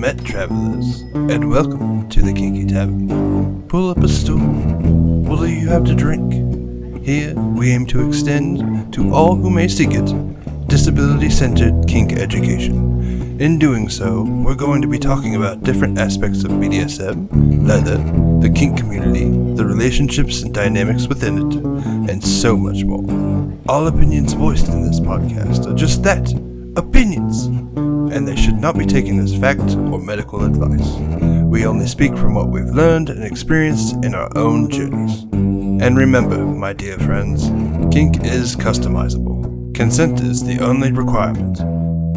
[0.00, 3.68] met, travelers, and welcome to the Kinky Tavern.
[3.68, 4.38] Pull up a stool.
[4.38, 7.04] What do you have to drink?
[7.04, 10.06] Here, we aim to extend to all who may seek it
[10.68, 13.38] disability centered kink education.
[13.38, 17.98] In doing so, we're going to be talking about different aspects of BDSM, leather,
[18.40, 21.56] the kink community, the relationships and dynamics within it,
[22.10, 23.04] and so much more.
[23.68, 26.32] All opinions voiced in this podcast are just that
[26.76, 27.48] opinions,
[28.12, 30.96] and they should not be taken as fact or medical advice.
[31.44, 35.22] We only speak from what we've learned and experienced in our own journeys.
[35.32, 37.48] And remember, my dear friends,
[37.92, 39.74] kink is customizable.
[39.74, 41.60] Consent is the only requirement.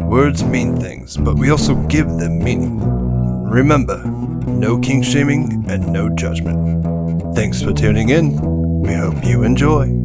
[0.04, 2.78] Words mean things, but we also give them meaning.
[3.48, 4.04] Remember,
[4.46, 7.34] no kink shaming and no judgment.
[7.34, 8.38] Thanks for tuning in.
[8.82, 10.03] We hope you enjoy.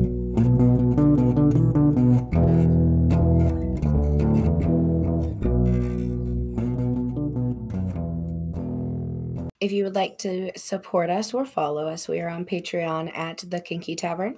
[9.90, 13.96] Would like to support us or follow us, we are on Patreon at The Kinky
[13.96, 14.38] Tavern,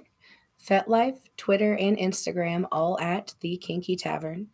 [0.58, 4.46] FetLife, Twitter, and Instagram, all at The Kinky Tavern.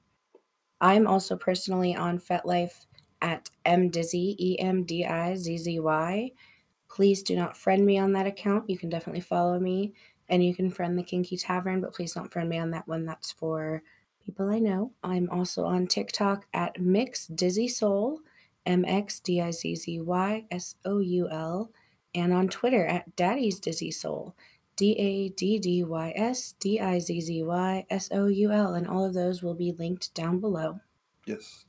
[0.81, 2.87] I'm also personally on FetLife
[3.23, 6.33] at mdizzy, E M D I Z Z Y.
[6.91, 8.69] Please do not friend me on that account.
[8.69, 9.93] You can definitely follow me
[10.29, 13.07] and you can friend the Kinky Tavern, but please don't friend me on that one.
[13.07, 13.85] That's for
[14.27, 14.91] people I know.
[15.05, 18.19] I'm also on TikTok at Mix Dizzy Soul.
[18.67, 21.71] M X D I Z Z Y S O U L,
[22.15, 24.35] and on Twitter at Daddy's Dizzy Soul,
[24.77, 28.75] D A D D Y S D I Z Z Y S O U L,
[28.75, 30.81] and all of those will be linked down below.
[31.27, 31.65] Yes.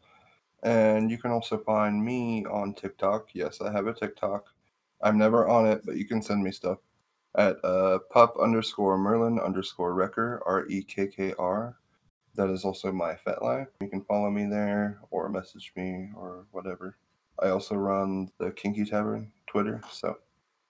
[0.62, 3.30] And you can also find me on TikTok.
[3.34, 4.46] Yes, I have a TikTok.
[5.02, 6.80] I'm never on it, but you can send me stuff
[7.36, 11.78] at uh, pup underscore Merlin underscore Rekkr, R E K K R.
[12.40, 13.68] That is also my FetLife.
[13.82, 16.96] You can follow me there or message me or whatever.
[17.38, 20.20] I also run the Kinky Tavern Twitter, so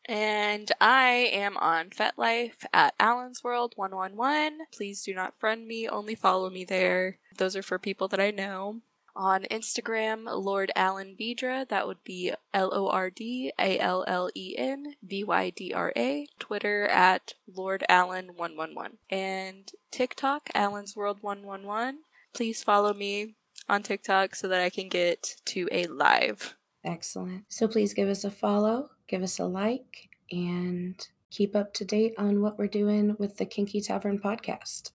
[0.06, 4.62] And I am on FetLife at Allen's World 111.
[4.74, 7.19] Please do not friend me, only follow me there.
[7.38, 8.81] Those are for people that I know.
[9.19, 14.30] On Instagram, Lord Allen Vydra, that would be L O R D A L L
[14.34, 16.25] E N V Y D R A.
[16.40, 19.00] Twitter at Lord Allen 111.
[19.09, 22.00] And TikTok, Allen's World 111.
[22.34, 23.35] Please follow me
[23.68, 26.56] on TikTok so that I can get to a live.
[26.85, 27.44] Excellent.
[27.50, 30.96] So please give us a follow, give us a like, and
[31.29, 34.91] keep up to date on what we're doing with the Kinky Tavern podcast.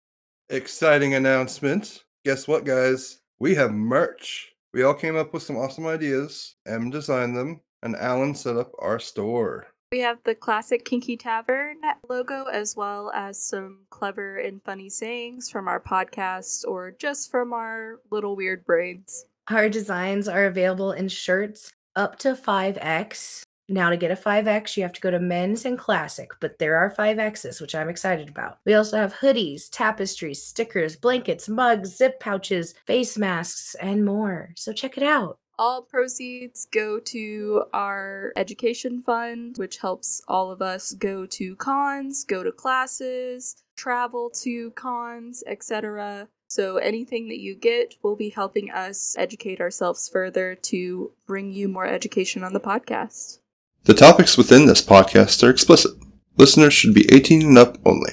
[0.50, 2.03] exciting announcement.
[2.25, 3.19] Guess what, guys?
[3.41, 4.51] We have merch.
[4.73, 6.55] We all came up with some awesome ideas.
[6.67, 9.67] M designed them, and Allen set up our store.
[9.94, 11.78] We have the classic Kinky Tavern
[12.09, 17.53] logo as well as some clever and funny sayings from our podcast or just from
[17.53, 19.25] our little weird brains.
[19.49, 23.44] Our designs are available in shirts up to 5X.
[23.72, 26.75] Now, to get a 5X, you have to go to men's and classic, but there
[26.75, 28.57] are 5Xs, which I'm excited about.
[28.66, 34.53] We also have hoodies, tapestries, stickers, blankets, mugs, zip pouches, face masks, and more.
[34.56, 35.38] So check it out.
[35.59, 42.24] All proceeds go to our education fund, which helps all of us go to cons,
[42.24, 46.28] go to classes, travel to cons, etc.
[46.47, 51.68] So anything that you get will be helping us educate ourselves further to bring you
[51.68, 53.40] more education on the podcast.
[53.85, 55.91] The topics within this podcast are explicit.
[56.38, 58.12] Listeners should be 18 and up only.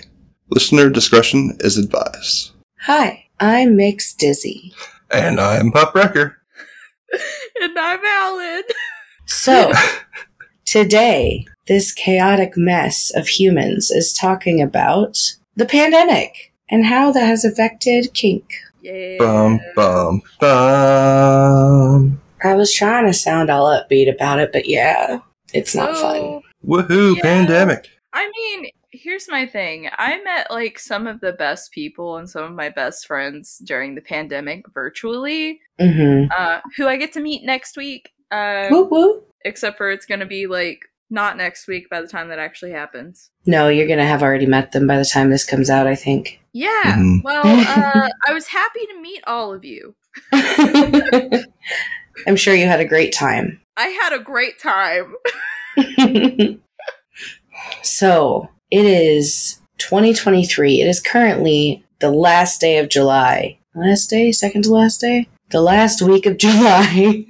[0.49, 2.53] Listener discretion is advised.
[2.82, 4.72] Hi, I'm Mix Dizzy.
[5.10, 6.37] And I'm Pup Rekkr.
[7.60, 8.62] and I'm Allen.
[9.28, 9.72] So,
[10.65, 15.19] today, this chaotic mess of humans is talking about
[15.56, 18.53] the pandemic and how that has affected kink.
[18.81, 19.16] Yeah.
[19.19, 22.22] Bum, bum, bum.
[22.45, 25.18] I was trying to sound all upbeat about it, but yeah,
[25.56, 26.41] it's not fun.
[26.66, 27.22] Woohoo, Yeah.
[27.22, 27.88] pandemic.
[28.12, 29.88] I mean, here's my thing.
[29.98, 33.94] I met like some of the best people and some of my best friends during
[33.94, 36.30] the pandemic virtually, Mm-hmm.
[36.36, 38.10] uh, who I get to meet next week.
[38.30, 39.22] Um, Woo woo.
[39.44, 40.80] except for it's gonna be like
[41.10, 43.30] not next week by the time that actually happens.
[43.44, 46.41] No, you're gonna have already met them by the time this comes out, I think.
[46.53, 46.97] Yeah.
[46.97, 47.22] Mhm.
[47.22, 49.94] Well, uh, I was happy to meet all of you.
[52.27, 53.60] I'm sure you had a great time.
[53.77, 55.15] I had a great time.
[57.83, 60.80] so, it is 2023.
[60.80, 63.59] It is currently the last day of July.
[63.74, 64.33] Last day?
[64.33, 65.28] Second to last day?
[65.51, 67.27] The last week of July.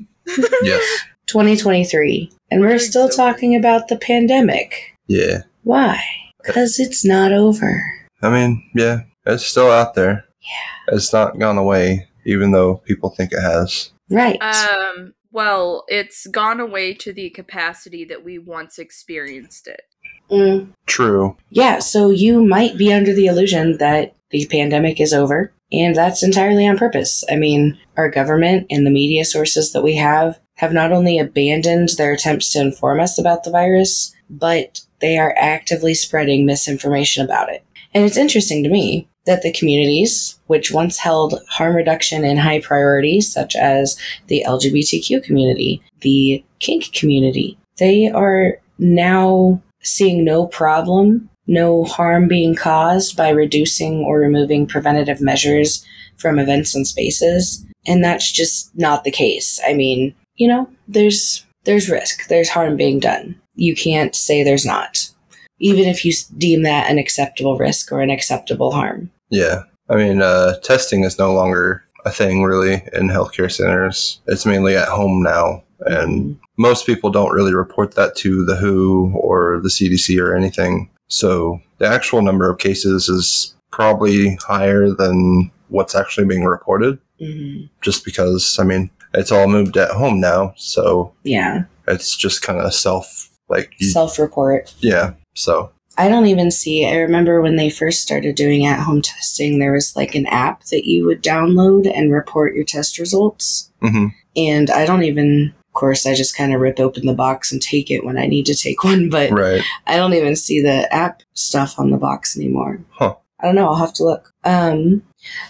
[0.63, 1.03] Yes.
[1.27, 2.31] 2023.
[2.51, 3.33] And we're still sober.
[3.33, 4.97] talking about the pandemic.
[5.09, 5.43] Yeah.
[5.65, 6.01] Why?
[6.45, 7.83] Because it's not over.
[8.23, 10.25] I mean, yeah, it's still out there.
[10.41, 10.95] Yeah.
[10.95, 13.91] It's not gone away, even though people think it has.
[14.11, 14.41] Right.
[14.41, 19.83] Um, Well, it's gone away to the capacity that we once experienced it.
[20.31, 21.37] Mm, True.
[21.51, 26.23] yeah, so you might be under the illusion that the pandemic is over, and that's
[26.23, 27.23] entirely on purpose.
[27.31, 31.91] I mean, our government and the media sources that we have have not only abandoned
[31.99, 37.51] their attempts to inform us about the virus, but they are actively spreading misinformation about
[37.51, 37.63] it.
[37.93, 42.61] And it's interesting to me that the communities, which once held harm reduction in high
[42.61, 51.29] priority, such as the LGBTQ community, the kink community, they are now seeing no problem,
[51.47, 55.85] no harm being caused by reducing or removing preventative measures
[56.17, 57.65] from events and spaces.
[57.87, 59.61] And that's just not the case.
[59.67, 63.41] I mean, you know, there's there's risk, there's harm being done.
[63.55, 65.11] You can't say there's not,
[65.59, 69.11] even if you deem that an acceptable risk or an acceptable harm.
[69.31, 69.63] Yeah.
[69.89, 74.21] I mean, uh, testing is no longer a thing really in healthcare centers.
[74.27, 75.63] It's mainly at home now.
[75.81, 80.91] And most people don't really report that to the WHO or the CDC or anything.
[81.09, 87.69] So the actual number of cases is probably higher than what's actually being reported Mhm.
[87.83, 90.55] just because, I mean, it's all moved at home now.
[90.57, 94.75] So Yeah, it's just kind of self, like, self-report.
[94.81, 95.13] yeah.
[95.35, 96.87] So, I don't even see.
[96.87, 100.65] I remember when they first started doing at home testing, there was like an app
[100.65, 103.71] that you would download and report your test results.
[103.83, 104.13] mhm.
[104.37, 107.63] And I don't even, of course, I just kind of rip open the box and
[107.63, 109.63] take it when I need to take one, but right.
[109.87, 112.81] I don't even see the app stuff on the box anymore.
[112.91, 113.15] Huh.
[113.41, 113.69] I don't know.
[113.69, 114.33] I'll have to look.
[114.45, 115.03] Um,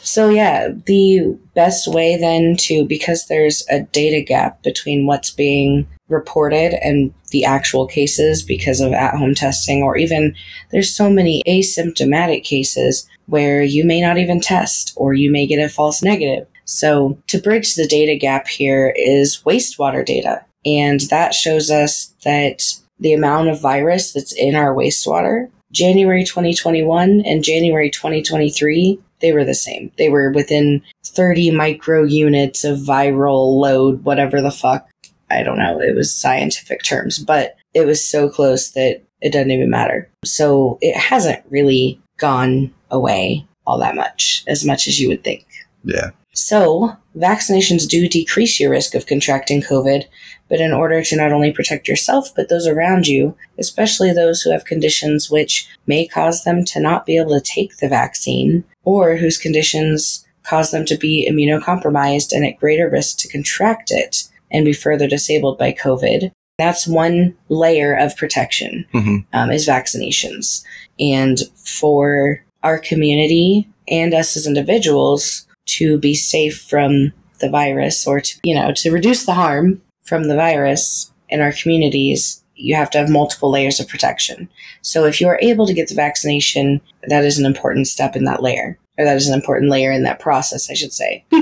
[0.02, 5.86] so yeah, the best way then to, because there's a data gap between what's being
[6.08, 10.34] reported and the actual cases because of at home testing, or even
[10.70, 15.58] there's so many asymptomatic cases where you may not even test or you may get
[15.58, 16.46] a false negative.
[16.64, 20.44] So to bridge the data gap here is wastewater data.
[20.64, 22.62] And that shows us that
[22.98, 29.44] the amount of virus that's in our wastewater, January 2021 and January 2023, they were
[29.44, 29.92] the same.
[29.96, 34.88] They were within 30 micro units of viral load, whatever the fuck.
[35.30, 35.80] I don't know.
[35.80, 40.08] It was scientific terms, but it was so close that it doesn't even matter.
[40.24, 45.46] So it hasn't really gone away all that much, as much as you would think.
[45.84, 46.10] Yeah.
[46.32, 50.04] So, vaccinations do decrease your risk of contracting COVID,
[50.50, 54.52] but in order to not only protect yourself, but those around you, especially those who
[54.52, 59.16] have conditions which may cause them to not be able to take the vaccine, or
[59.16, 64.64] whose conditions cause them to be immunocompromised and at greater risk to contract it and
[64.64, 69.24] be further disabled by COVID, that's one layer of protection Mhm.
[69.34, 70.62] um, is vaccinations.
[70.98, 78.20] And for our community and us as individuals to be safe from the virus or
[78.20, 82.88] to, you know, to reduce the harm from the virus in our communities, you have
[82.90, 84.48] to have multiple layers of protection.
[84.80, 88.24] So if you are able to get the vaccination, that is an important step in
[88.24, 91.24] that layer, or that is an important layer in that process, I should say.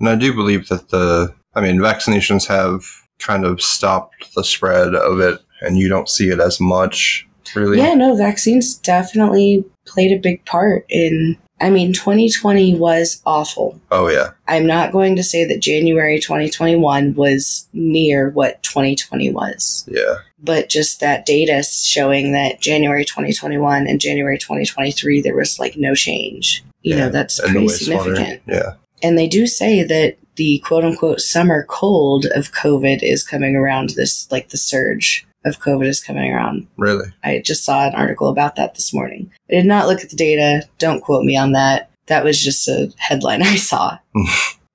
[0.00, 2.84] And I do believe that the, I mean, vaccinations have
[3.18, 7.78] kind of stopped the spread of it, and you don't see it as much, really.
[7.78, 11.36] Yeah, no, vaccines definitely played a big part in.
[11.62, 13.78] I mean, 2020 was awful.
[13.90, 14.30] Oh, yeah.
[14.48, 20.18] I'm not going to say that January 2021 was near what 2020 was, Yeah.
[20.42, 25.94] but just that data showing that January 2021 and January 2023, there was like no
[25.94, 26.64] change.
[26.80, 28.40] You Yeah, know, that's And pretty significant.
[28.46, 28.72] Yeah.
[29.02, 33.90] And they do say that the quote unquote summer cold of COVID is coming around
[33.90, 37.06] this, like the surge of COVID is coming around Really.
[37.24, 39.30] I just saw an article about that this morning.
[39.50, 40.66] I did not look at the data.
[40.78, 41.90] Don't quote me on that.
[42.06, 43.98] That was just a headline I saw.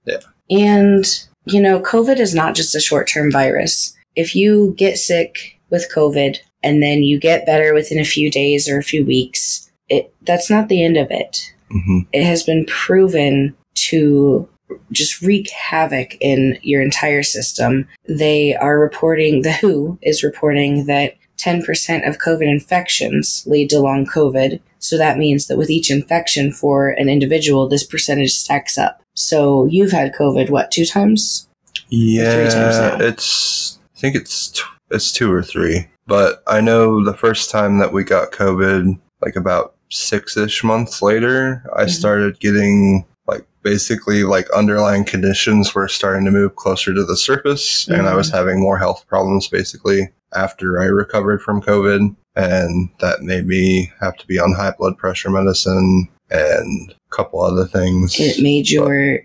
[0.08, 0.20] Yeah.
[0.51, 1.03] And,
[1.46, 3.96] you know, COVID is not just a short term virus.
[4.15, 8.70] If you get sick with COVID and then you get better within a few days
[8.70, 11.51] or a few weeks, it that's not the end of it.
[11.72, 13.55] hmm It has been proven
[13.89, 14.48] to
[14.92, 17.88] just wreak havoc in your entire system.
[18.08, 24.06] They are reporting, the WHO is reporting that 10% of COVID infections lead to long
[24.08, 24.60] COVID.
[24.80, 29.01] So that means that with each infection for an individual, this percentage stacks up.
[29.13, 31.48] So you've had COVID, what, two times?
[31.89, 32.34] Yeah.
[32.34, 33.06] Three times now.
[33.06, 34.62] It's, I think it's, t-
[34.92, 35.88] it's two or three.
[36.08, 41.01] But I know the first time that we got COVID, like about six ish months
[41.01, 41.89] later, I Mhm.
[41.89, 47.88] started getting like basically like underlying conditions were starting to move closer to the surface
[47.88, 52.15] and I was having more health problems basically after I recovered from COVID.
[52.36, 57.41] And that made me have to be on high blood pressure medicine and a couple
[57.41, 58.20] other things.
[58.20, 59.22] It made your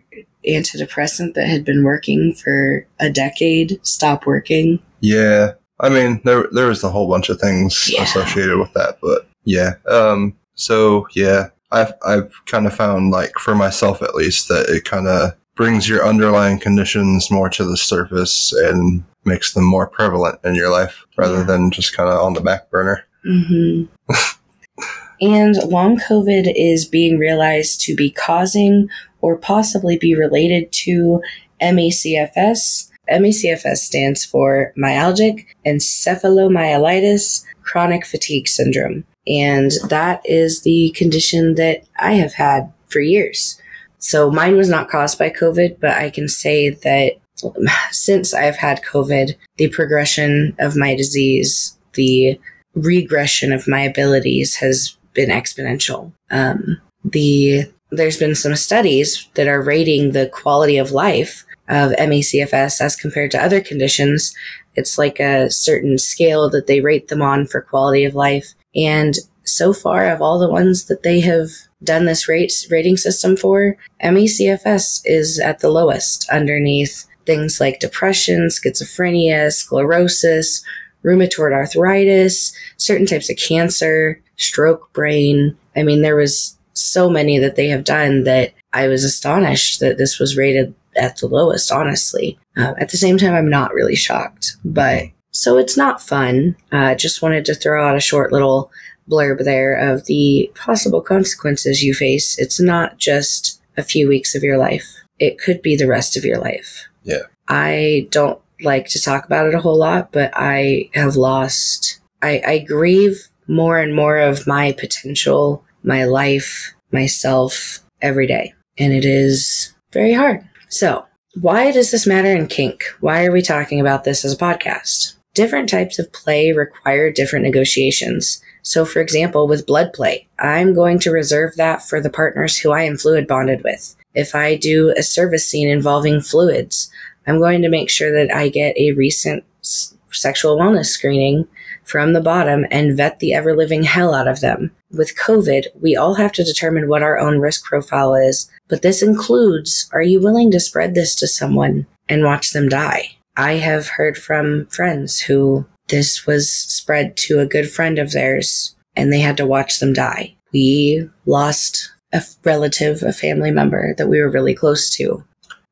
[0.46, 4.80] antidepressant that had been working for a decade stop working.
[5.00, 5.52] Yeah.
[5.80, 8.02] I mean, there there was a whole bunch of things Yeah.
[8.02, 9.74] associated with that, but yeah.
[9.88, 10.36] Um.
[10.54, 15.06] So yeah, I've I've kind of found like for myself at least that it kind
[15.06, 20.54] of brings your underlying conditions more to the surface and makes them more prevalent in
[20.54, 21.44] your life rather Yeah.
[21.44, 23.04] than just kind of on the back burner.
[23.22, 23.84] hmm
[25.20, 28.88] and long COVID is being realized to be causing
[29.20, 31.20] or possibly be related to
[31.60, 32.88] MECFS.
[33.10, 39.04] MECFS stands for myalgic encephalomyelitis chronic fatigue syndrome.
[39.26, 43.60] And that is the condition that I have had for years.
[43.98, 47.12] So mine was not caused by COVID, but I can say that
[47.90, 52.40] since I've had COVID, the progression of my disease, the
[52.74, 56.12] regression of my abilities has been exponential.
[56.30, 62.80] Um, the there's been some studies that are rating the quality of life of MECFS
[62.80, 64.32] as compared to other conditions.
[64.76, 68.54] It's like a certain scale that they rate them on for quality of life.
[68.74, 71.48] And so far, of all the ones that they have
[71.82, 78.48] done this rate, rating system for, MECFS is at the lowest underneath things like depression,
[78.48, 80.62] schizophrenia, sclerosis,
[81.04, 85.56] rheumatoid arthritis, certain types of cancer, stroke brain.
[85.76, 89.98] I mean, there was so many that they have done that I was astonished that
[89.98, 92.38] this was rated at the lowest, honestly.
[92.56, 96.56] Uh, at the same time, I'm not really shocked, but so it's not fun.
[96.72, 98.70] Uh, just wanted to throw out a short little
[99.08, 102.38] blurb there of the possible consequences you face.
[102.38, 104.86] It's not just a few weeks of your life,
[105.18, 106.88] it could be the rest of your life.
[107.02, 107.22] Yeah.
[107.48, 112.42] I don't like to talk about it a whole lot, but I have lost, I,
[112.46, 118.54] I grieve more and more of my potential, my life, myself every day.
[118.78, 120.46] And it is very hard.
[120.68, 121.06] So,
[121.40, 122.82] why does this matter in kink?
[123.00, 125.14] Why are we talking about this as a podcast?
[125.40, 128.42] Different types of play require different negotiations.
[128.60, 132.72] So, for example, with blood play, I'm going to reserve that for the partners who
[132.72, 133.96] I am fluid bonded with.
[134.14, 136.90] If I do a service scene involving fluids,
[137.26, 141.48] I'm going to make sure that I get a recent s- sexual wellness screening
[141.84, 144.72] from the bottom and vet the ever living hell out of them.
[144.90, 149.00] With COVID, we all have to determine what our own risk profile is, but this
[149.00, 153.16] includes are you willing to spread this to someone and watch them die?
[153.40, 158.76] I have heard from friends who this was spread to a good friend of theirs
[158.94, 160.36] and they had to watch them die.
[160.52, 165.24] We lost a relative, a family member that we were really close to.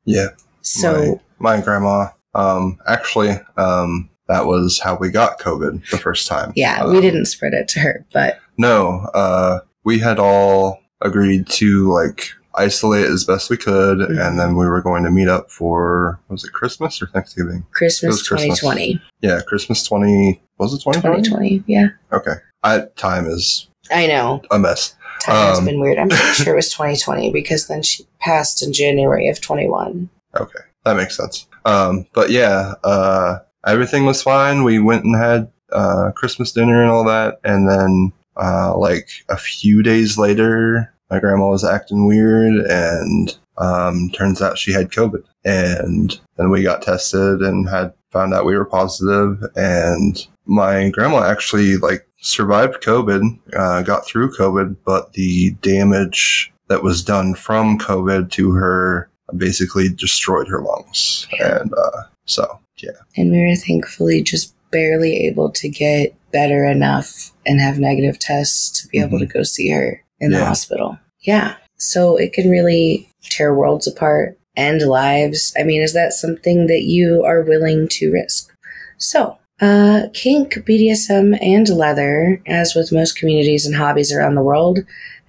[0.03, 0.29] Yeah.
[0.61, 6.27] So, my, my grandma, um, actually, um, that was how we got COVID the first
[6.27, 6.53] time.
[6.55, 11.45] yeah, we Um, didn't spread it to her, but No, uh, we had all agreed
[11.49, 14.19] to like isolate as best we could, Mhm.
[14.27, 17.65] and then we were going to meet up for was it Christmas or Thanksgiving?
[17.71, 18.59] Christmas, Christmas.
[18.59, 19.01] 2020.
[19.21, 20.41] Yeah, Christmas twenty.
[20.57, 21.23] Was it twenty twenty?
[21.23, 21.87] 2020, yeah.
[22.11, 24.41] Okay, I, time is I know.
[24.51, 24.95] a mess.
[25.21, 25.97] Time has Um, been weird.
[25.97, 30.09] I'm pretty sure it was 2020 because then she passed in January of 21.
[30.39, 31.47] Okay, that makes sense.
[31.65, 34.63] Um, but yeah, uh, everything was fine.
[34.63, 39.35] We went and had uh, Christmas dinner and all that, and then uh, like a
[39.37, 45.23] few days later, my grandma was acting weird, and um, turns out she had COVID.
[45.45, 51.23] And then we got tested and had found out we were positive, and my grandma
[51.23, 57.77] actually like survived COVID, uh, got through COVID, but the damage that was done from
[57.79, 61.27] COVID to her basically destroyed her lungs.
[61.39, 62.91] And uh, so, yeah.
[63.15, 68.81] And we were thankfully just barely able to get better enough and have negative tests
[68.81, 70.45] to be able to go see her in the Mm-hmm.
[70.47, 70.99] Hospital.
[71.21, 71.55] Yeah.
[71.77, 75.53] So it can really tear worlds apart, end lives.
[75.57, 78.53] I mean, is that something that you are willing to risk?
[78.97, 84.79] So, uh, kink, BDSM, and leather, as with most communities and hobbies around the world,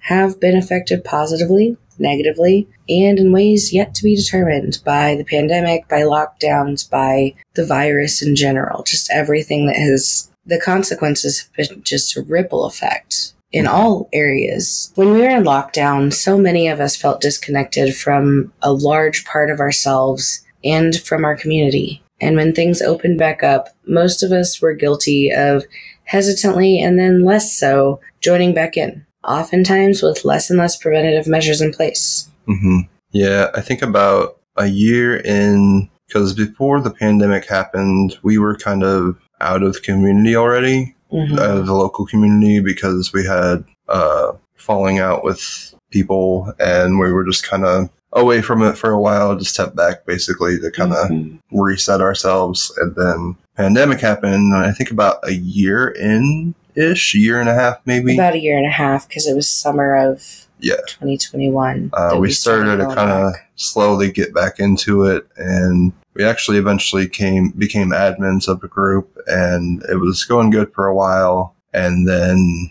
[0.05, 5.87] have been affected positively, negatively, and in ways yet to be determined by the pandemic,
[5.87, 8.83] by lockdowns, by the virus in general.
[8.83, 14.91] Just everything that has the consequences have been just a ripple effect in all areas.
[14.95, 19.49] When we were in lockdown, so many of us felt disconnected from a large part
[19.49, 22.01] of ourselves and from our community.
[22.21, 25.65] And when things opened back up, most of us were guilty of
[26.03, 31.61] hesitantly and then less so joining back in, oftentimes with less and less preventative measures
[31.61, 32.29] in place.
[32.45, 32.81] hmm
[33.11, 38.83] Yeah, I think about a year in, because before the pandemic happened, we were kind
[38.83, 41.39] of out of the community already, Mhm.
[41.39, 47.11] out of the local community, because we had uh, falling out with people and we
[47.11, 50.71] were just kind of away from it for a while, just step back basically to
[50.71, 51.39] kind of Mhm.
[51.51, 52.71] reset ourselves.
[52.77, 57.53] And then pandemic happened, and I think about a year in ish, year and a
[57.53, 58.13] half maybe.
[58.15, 60.23] about a year and a half because it was summer of
[60.61, 60.75] Yeah.
[60.87, 61.89] 2021.
[61.93, 67.07] uh, we started to kind of slowly get back into it, and we actually eventually
[67.07, 71.55] came became admins of a group, and it was going good for a while.
[71.73, 72.69] And then,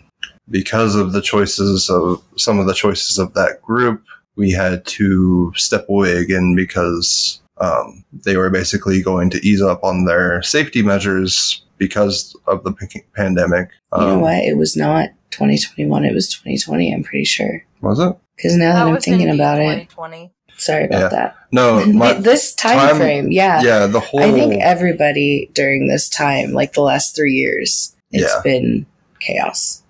[0.49, 4.03] because of the choices of some of the choices of that group,
[4.35, 9.83] we had to step away again because um, they were basically going to ease up
[9.83, 13.69] on their safety measures because of the p- pandemic.
[13.95, 14.35] You know Um, what?
[14.35, 16.05] It was not 2021.
[16.05, 16.93] It was 2020.
[16.93, 17.65] I'm pretty sure.
[17.81, 18.15] Was it?
[18.35, 20.31] Because now that, I'm thinking indeed about it, 2020.
[20.61, 21.09] Sorry about Yeah.
[21.09, 21.35] that.
[21.51, 23.61] No, my, this time, time- frame, yeah.
[23.61, 24.21] yeah, the whole.
[24.21, 28.41] I think everybody during this time, like the last three years, it's Yeah.
[28.43, 28.85] been
[29.19, 29.83] chaos.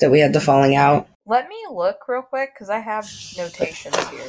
[0.00, 1.08] That we had the falling out.
[1.26, 3.04] Let me look real quick because I have
[3.36, 4.26] notations here.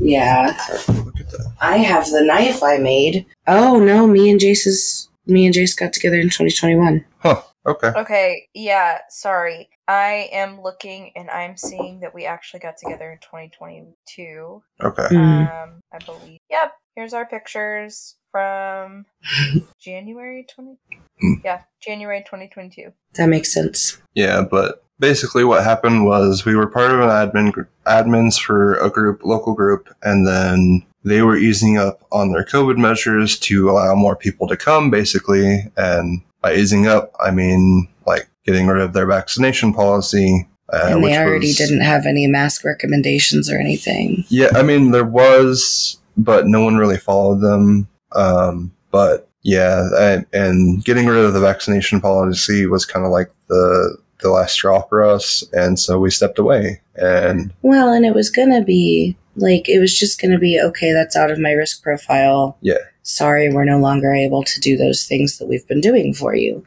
[0.00, 0.56] Yeah.
[0.88, 1.52] Look at that.
[1.60, 3.26] I have the knife I made.
[3.46, 7.04] Oh no, me and Jace's me and Jace got together in 2021.
[7.18, 7.42] Huh.
[7.66, 7.88] Okay.
[7.88, 9.68] Okay, yeah, sorry.
[9.88, 14.62] I am looking and I'm seeing that we actually got together in 2022.
[14.82, 15.02] Okay.
[15.10, 15.62] Mhm.
[15.62, 16.38] Um, I believe.
[16.50, 19.06] Yep, here's our pictures from
[19.80, 20.76] January 20.
[21.20, 21.32] Hmm.
[21.42, 22.92] Yeah, January 2022.
[23.14, 23.96] That makes sense.
[24.14, 28.74] Yeah, but basically what happened was we were part of an admin gr- admins for
[28.74, 33.70] a group, local group, and then they were easing up on their COVID measures to
[33.70, 35.72] allow more people to come, basically.
[35.76, 40.48] And by easing up, I mean like getting rid of their vaccination policy.
[40.72, 44.24] Uh, and which they already was- didn't have any mask recommendations or anything.
[44.28, 47.88] Yeah, I mean there was, but no one really followed them.
[48.12, 53.30] Um, but yeah, and, and getting rid of the vaccination policy was kind of like
[53.48, 56.80] the the last straw for us, and so we stepped away.
[56.96, 60.92] And Well, and it was gonna be like it was just gonna be okay.
[60.92, 62.58] That's out of my risk profile.
[62.60, 62.78] Yeah.
[63.02, 66.64] Sorry, we're no longer able to do those things that we've been doing for you.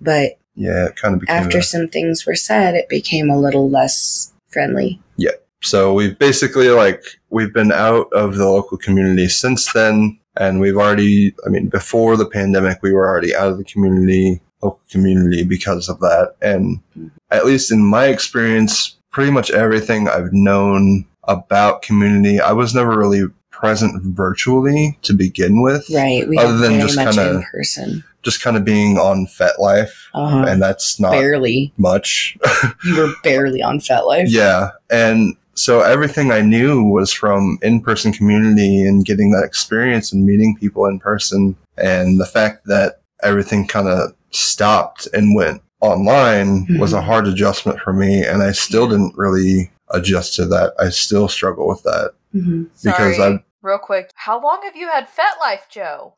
[0.00, 3.38] But yeah, it kind of became after a- some things were said, it became a
[3.38, 5.00] little less friendly.
[5.16, 5.32] Yeah.
[5.62, 10.76] So we've basically like we've been out of the local community since then, and we've
[10.76, 11.34] already.
[11.46, 15.88] I mean, before the pandemic, we were already out of the community, local community, because
[15.88, 16.34] of that.
[16.42, 17.08] And mm-hmm.
[17.30, 22.96] at least in my experience, pretty much everything I've known about community, I was never
[22.98, 25.88] really present virtually to begin with.
[25.92, 26.28] Right.
[26.28, 28.04] We Other than just kinda- in person.
[28.22, 30.44] Just kind of being on FetLife, Uh-huh.
[30.46, 31.72] and that's not barely.
[31.76, 32.36] much.
[32.84, 34.26] You were barely on FetLife.
[34.28, 34.70] Yeah.
[34.90, 40.24] And so everything I knew was from in person community and getting that experience and
[40.24, 41.56] meeting people in person.
[41.76, 47.04] And the fact that everything kind of stopped and went online was a Mhm.
[47.04, 48.22] hard adjustment for me.
[48.24, 50.74] And I still didn't really adjust to that.
[50.78, 52.12] I still struggle with that.
[52.34, 52.68] Mhm.
[52.82, 54.10] Because Sorry, I- real quick.
[54.14, 56.14] How long have you had FetLife, Joe?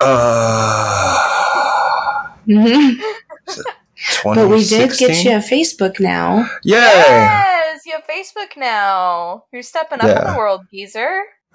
[0.00, 1.14] Uh,
[4.24, 6.48] but we did get you a Facebook now.
[6.62, 6.78] Yeah.
[7.74, 9.44] Yes, you have Facebook now.
[9.52, 11.22] You're stepping up in the world, geezer.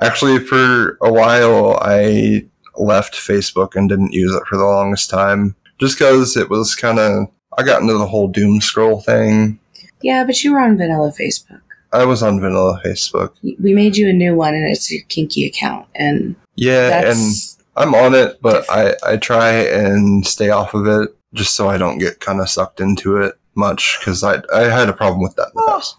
[0.00, 5.54] Actually, for a while, I left Facebook and didn't use it for the longest time.
[5.78, 7.26] Just because it was kind of,
[7.58, 9.58] I got into the whole doom scroll thing.
[10.02, 11.60] Yeah, but you were on vanilla Facebook.
[11.92, 13.32] I was on vanilla Facebook.
[13.42, 17.18] We made you a new one, and it's your kinky account, and Yeah, and
[17.76, 21.78] I'm on it, but I, I try and stay off of it just so I
[21.78, 25.34] don't get kind of sucked into it much because I, I had a problem with
[25.36, 25.72] that in the Oh.
[25.76, 25.96] past.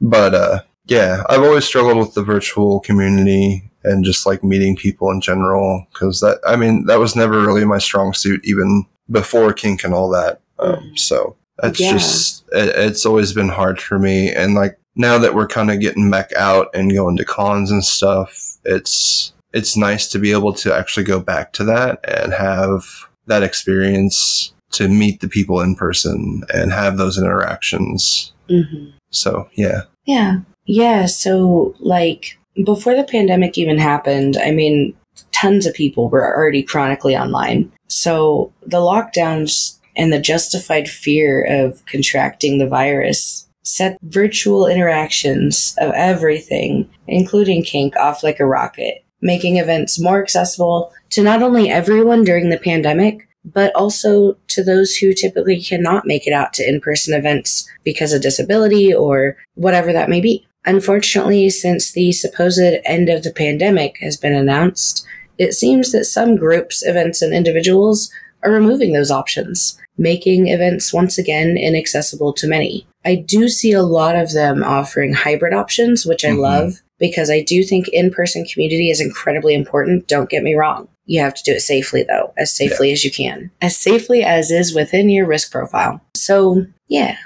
[0.00, 5.10] But uh, yeah, I've always struggled with the virtual community and just like meeting people
[5.10, 9.52] in general because that, I mean, that was never really my strong suit even before
[9.52, 10.40] kink and all that.
[10.58, 10.98] Um, Mhm.
[10.98, 11.92] so it's Yeah.
[11.92, 14.30] just, it, it's always been hard for me.
[14.32, 17.84] And like now that we're kind of getting back out and going to cons and
[17.84, 22.84] stuff, it's, it's nice to be able to actually go back to that and have
[23.26, 28.32] that experience to meet the people in person and have those interactions.
[28.50, 28.92] Mhm.
[29.10, 31.06] So yeah, yeah, yeah.
[31.06, 34.94] So, like before the pandemic even happened, I mean,
[35.30, 37.70] tons of people were already chronically online.
[37.86, 45.90] So the lockdowns and the justified fear of contracting the virus set virtual interactions of
[45.94, 52.24] everything, including kink, off like a rocket, making events more accessible to not only everyone
[52.24, 56.80] during the pandemic, but also to those who typically cannot make it out to in
[56.80, 60.46] person events because of disability or whatever that may be.
[60.66, 66.36] Unfortunately, since the supposed end of the pandemic has been announced, it seems that some
[66.36, 68.10] groups, events, and individuals
[68.42, 69.78] are removing those options.
[69.96, 72.86] Making events once again inaccessible to many.
[73.04, 76.38] I do see a lot of them offering hybrid options, which I Mhm.
[76.38, 80.08] love because I do think in person community is incredibly important.
[80.08, 80.88] Don't get me wrong.
[81.06, 84.50] You have to do it safely, though, as safely as you can, as safely as
[84.50, 86.00] is within your risk profile.
[86.14, 87.16] So, yeah.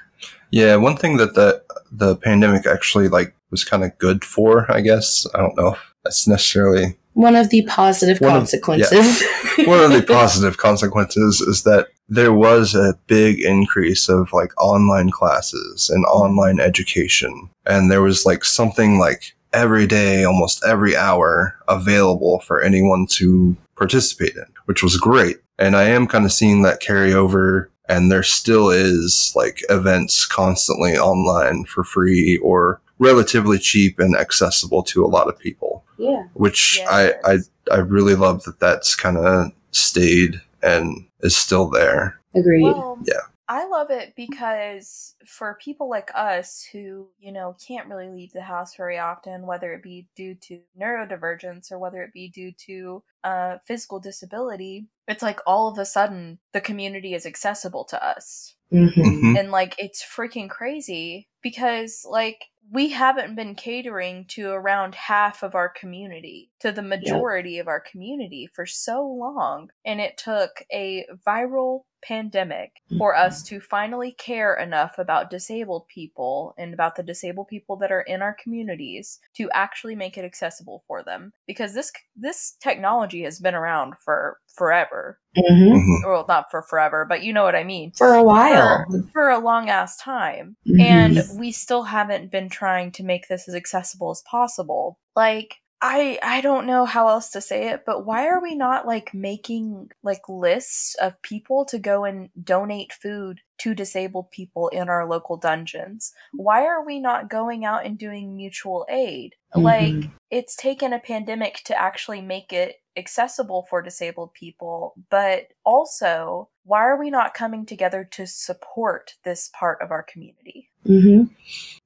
[0.50, 4.81] Yeah, one thing that the the pandemic actually like was kind of good for, I
[4.83, 5.26] guess.
[5.35, 9.22] I don't know if that's necessarily One of the positive One of- consequences.
[9.64, 15.11] one of the positive consequences is that there was a big increase of like online
[15.11, 17.51] classes and online education.
[17.66, 23.57] And there was like something like every day almost every hour available for anyone to
[23.77, 25.38] participate in which was great.
[25.59, 30.27] And i am kind of seeing that carry over and there still is like events
[30.27, 36.25] constantly online for free or relatively cheap and accessible to a lot of people yeah.
[36.35, 37.38] which I, I
[37.73, 42.20] I really love that that's kind of stayed and is still there.
[42.35, 42.62] Agreed.
[42.62, 43.20] Well, Yeah.
[43.50, 48.42] I love it because for people like us who, you know, can't really leave the
[48.42, 53.02] house very often, whether it be due to neurodivergence or whether it be due to
[53.24, 58.54] uh, physical disability, it's like all of a sudden the community is accessible to us.
[58.70, 59.38] hmm Mhm.
[59.38, 65.54] And like it's freaking crazy because like we haven't been catering to around half of
[65.54, 69.70] our community, to the majority of our community for so long.
[69.85, 76.54] And it took a viral pandemic for us to finally care enough about disabled people
[76.58, 80.82] and about the disabled people that are in our communities to actually make it accessible
[80.87, 81.32] for them.
[81.46, 85.18] Because this this technology has been around for forever.
[85.37, 86.06] Hmm Mhm.
[86.06, 87.92] well not for forever but you know what i mean.
[87.92, 88.84] For a while.
[88.90, 90.56] for, for a long ass time.
[90.66, 90.80] Mhm.
[90.80, 94.98] and we still haven't been trying to make this as accessible as possible.
[95.14, 98.87] Like i i don't know how else to say it but why are we not
[98.87, 104.88] like making like lists of people to go and donate food to disabled people in
[104.88, 110.11] our local dungeons why are we not going out and doing mutual aid like Mhm.
[110.31, 116.80] it's taken a pandemic to actually make it accessible for disabled people, but also, why
[116.80, 120.68] are we not coming together to support this part of our community?
[120.84, 121.24] hmm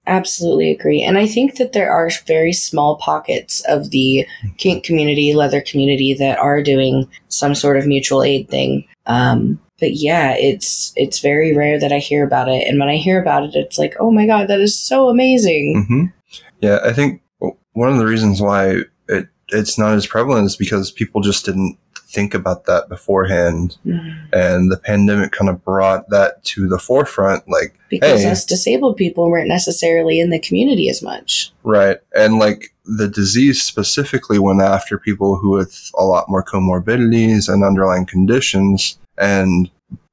[0.07, 1.01] Absolutely agree.
[1.01, 6.13] And I think that there are very small pockets of the kink community, leather community
[6.15, 8.85] that are doing some sort of mutual aid thing.
[9.07, 12.67] Um, but yeah, it's it's very rare that I hear about it.
[12.67, 15.87] And when I hear about it, it's like, oh my god, that is so amazing.
[15.89, 16.13] Mhm.
[16.61, 17.23] Yeah, I think
[17.73, 21.77] one of the reasons why it it's not as prevalent is because people just didn't
[22.09, 24.15] think about that beforehand, Mhm.
[24.35, 27.49] and the pandemic kind of brought that to the forefront.
[27.49, 28.31] Like, Because Hey.
[28.31, 31.53] us disabled people weren't necessarily in the community as much.
[31.65, 37.49] right, and like the disease specifically went after people who with a lot more comorbidities
[37.53, 39.71] and underlying conditions, and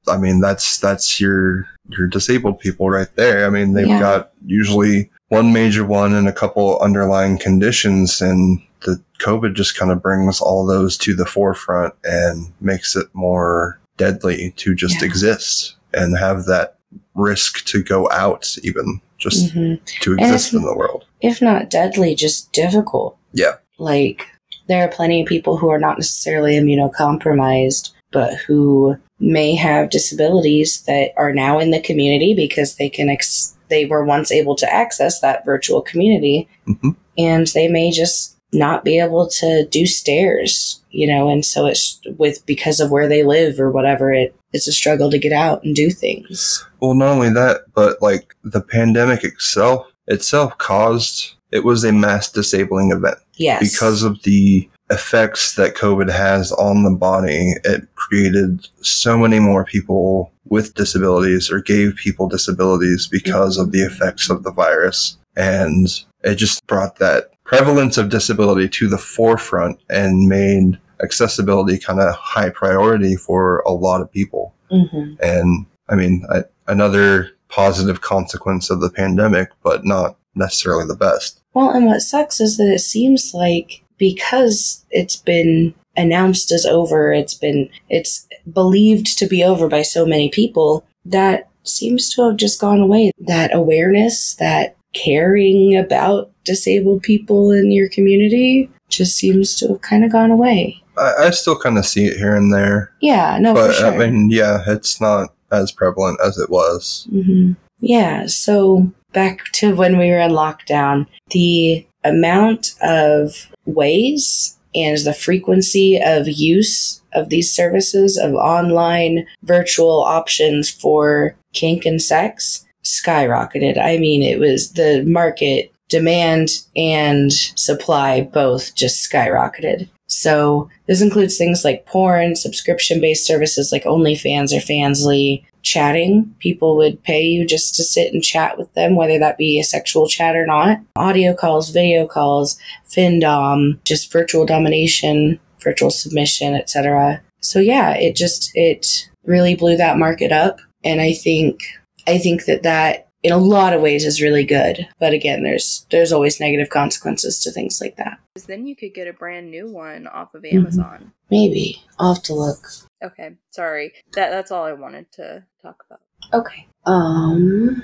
[0.07, 3.45] I mean that's that's your your disabled people right there.
[3.45, 3.99] I mean they've Yeah.
[3.99, 9.91] got usually one major one and a couple underlying conditions, and the COVID just kind
[9.91, 15.05] of brings all those to the forefront and makes it more deadly to just Yeah.
[15.07, 16.75] exist and have that
[17.15, 21.03] risk to go out, even just hmm to exist if- in the world.
[21.21, 23.17] If not deadly, just difficult.
[23.33, 23.55] Yeah.
[23.77, 24.25] Like,
[24.67, 30.81] there are plenty of people who are not necessarily immunocompromised, but who may have disabilities
[30.87, 34.73] that are now in the community because they can ex- they were once able to
[34.73, 36.95] access that virtual community Mhm.
[37.17, 42.01] and they may just not be able to do stairs you know and so it's
[42.17, 45.63] with because of where they live or whatever it it's a struggle to get out
[45.63, 51.63] and do things Well, not only that, but like the pandemic itself itself caused it
[51.63, 56.91] was a mass disabling event yes because of the effects that COVID has on the
[56.91, 57.53] body.
[57.63, 63.81] It created so many more people with disabilities or gave people disabilities because of the
[63.81, 65.17] effects of the virus.
[65.35, 65.87] And
[66.23, 72.13] it just brought that prevalence of disability to the forefront and made accessibility kind of
[72.13, 74.53] high priority for a lot of people.
[74.69, 80.95] hmm And I mean, I, another positive consequence of the pandemic, but not necessarily the
[80.95, 81.41] best.
[81.55, 87.11] Well, and what sucks is that it seems like because it's been announced as over,
[87.11, 92.37] it's been it's believed to be over by so many people that seems to have
[92.37, 93.11] just gone away.
[93.17, 100.03] That awareness, that caring about disabled people in your community just seems to have kind
[100.03, 100.81] of gone away.
[100.97, 103.93] I, I still kind of see it here and there, Yeah, no, but for sure.
[103.93, 107.07] I mean, yeah, it's not as prevalent as it was.
[107.11, 108.25] hmm Yeah.
[108.27, 115.99] So back to when we were in lockdown, the amount of ways and the frequency
[116.03, 123.77] of use of these services of online virtual options for kink and sex skyrocketed.
[123.77, 129.89] I mean, it was the market demand and supply both just skyrocketed.
[130.07, 136.33] So this includes things like porn, subscription based services like OnlyFans or Fansly, chatting.
[136.39, 139.63] People would pay you just to sit and chat with them, whether that be a
[139.63, 140.79] sexual chat or not.
[140.95, 147.21] Audio calls, video calls, FinDom, just virtual domination, virtual submission, etc.
[147.41, 151.61] So yeah, it just it really blew that market up, and I think
[152.09, 154.87] I think that that in a lot of ways is really good.
[154.99, 158.19] But again, there's there's always negative consequences to things like that.
[158.33, 160.57] Because then you could get a brand new one off of Mm-hmm.
[160.57, 161.11] Amazon.
[161.29, 162.65] Maybe I'll have to look.
[163.03, 163.93] Okay, sorry.
[164.13, 166.01] That that's all I wanted to talk about.
[166.33, 166.67] Okay.
[166.85, 167.83] Um.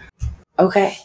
[0.57, 0.97] Okay.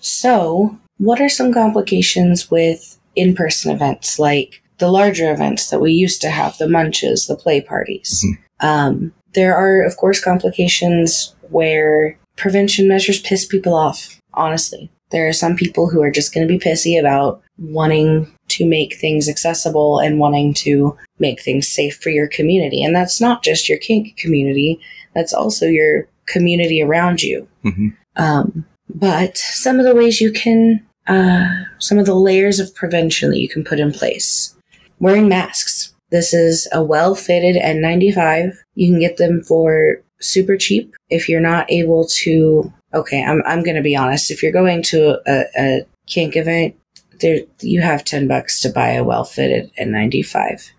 [0.00, 6.20] So, what are some complications with in-person events like the larger events that we used
[6.20, 8.24] to have, the munches, the play parties?
[8.60, 14.18] Um, there are, of course, complications where prevention measures piss people off.
[14.34, 18.66] Honestly, there are some people who are just going to be pissy about wanting to
[18.66, 23.42] make things accessible and wanting to make things safe for your community, and that's not
[23.42, 24.80] just your kink community.
[25.14, 27.48] That's also your community around you.
[27.64, 27.94] Mhm.
[28.16, 31.48] Um, but some of the ways you can, uh,
[31.78, 34.54] some of the layers of prevention that you can put in place.
[35.00, 35.94] Wearing masks.
[36.10, 38.54] This is a well fitted N95.
[38.74, 42.72] You can get them for super cheap if you're not able to.
[42.94, 44.30] Okay, I'm, I'm going to be honest.
[44.30, 46.74] If you're going to a, a kink event,
[47.20, 50.70] there you have 10 bucks to buy a well fitted N95.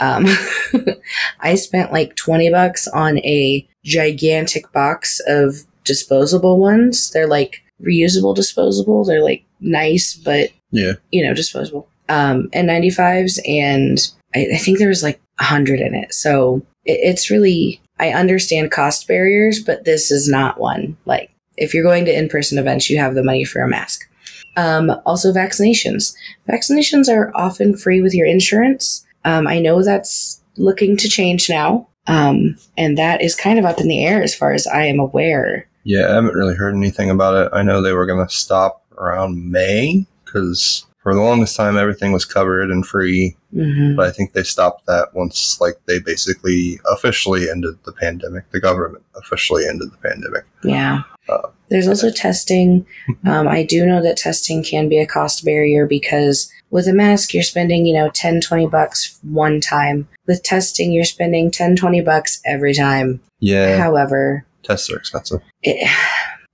[0.00, 0.26] Um,
[1.40, 7.10] I spent like 20 bucks on a gigantic box of disposable ones.
[7.10, 9.04] They're like reusable disposable.
[9.04, 10.92] They're like nice, but Yeah.
[11.10, 11.88] you know, disposable.
[12.08, 13.38] Um, and 95s.
[13.46, 13.98] And
[14.34, 16.14] I, I think there was like a hundred in it.
[16.14, 20.96] So it, it's really, I understand cost barriers, but this is not one.
[21.04, 24.08] Like if you're going to in-person events, you have the money for a mask.
[24.56, 26.14] Um, also vaccinations.
[26.48, 29.06] Vaccinations are often free with your insurance.
[29.24, 31.88] Um, I know that's looking to change now.
[32.06, 34.98] Um, and that is kind of up in the air as far as I am
[34.98, 35.68] aware.
[35.84, 37.50] Yeah, I haven't really heard anything about it.
[37.52, 42.12] I know they were going to stop around May because for the longest time everything
[42.12, 43.36] was covered and free.
[43.52, 48.50] hmm But I think they stopped that once, like, they basically officially ended the pandemic.
[48.50, 50.44] The government officially ended the pandemic.
[50.62, 51.02] Yeah.
[51.28, 52.86] Uh, There's also testing.
[53.24, 57.32] Um, I do know that testing can be a cost barrier because with a mask,
[57.34, 60.06] you're spending, you know, 10, 20 bucks one time.
[60.26, 63.20] With testing, you're spending 10, 20 bucks every time.
[63.40, 65.40] Yeah, However, tests are expensive.
[65.62, 65.88] it,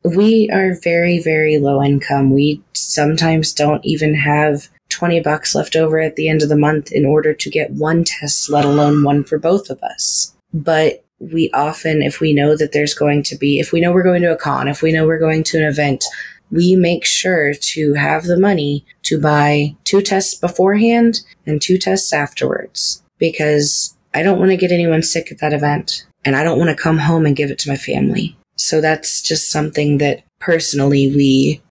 [0.05, 2.31] we are very, very low income.
[2.31, 6.93] We sometimes don't even have 20 bucks left over at the end of the month
[6.93, 10.35] in order to get one test, let alone one for both of us.
[10.53, 14.03] But we often, if we know that there's going to be, if we know we're
[14.03, 16.05] going to a con, if we know we're going to an event,
[16.51, 22.13] we make sure to have the money to buy two tests beforehand and two tests
[22.13, 26.59] afterwards because I don't want to get anyone sick at that event and I don't
[26.59, 28.37] want to come home and give it to my family.
[28.57, 31.63] So that's just something that personally we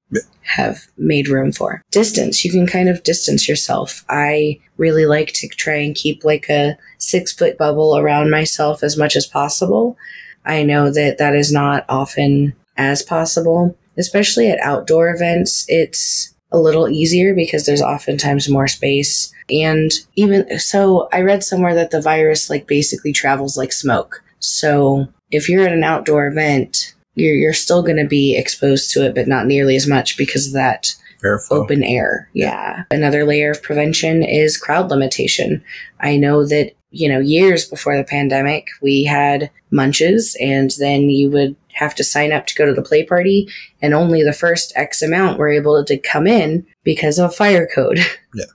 [0.41, 1.82] have made room for.
[1.91, 4.04] Distance, you can kind of distance yourself.
[4.10, 8.98] I really like to try and keep like a six foot bubble around myself as
[8.98, 9.98] much as possible.
[10.46, 15.65] I know that that is not often as possible, especially at outdoor events.
[15.67, 19.34] It's a little easier because there's oftentimes more space.
[19.50, 24.24] And even so, I read somewhere that the virus like basically travels like smoke.
[24.39, 29.06] So if you're at an outdoor event, you're, you're still going to be exposed to
[29.06, 31.56] it, but not nearly as much because of that Verify.
[31.56, 32.30] open air.
[32.34, 32.84] Yeah.
[32.91, 35.63] Another layer of prevention is crowd limitation.
[36.00, 41.30] I know that, you know, years before the pandemic, we had munches and then you
[41.32, 43.50] would have to sign up to go to the play party
[43.82, 47.67] and only the first X amount were able to come in because of a fire
[47.74, 48.00] code.
[48.36, 48.46] Yeah.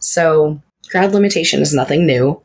[0.00, 2.42] So crowd limitation is nothing new.